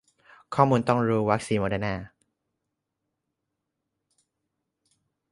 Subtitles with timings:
[0.55, 1.95] ข้อมูลต้องรู้ วัคซีนโมเดอร์นา